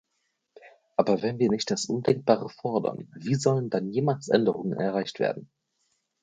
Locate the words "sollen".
3.35-3.69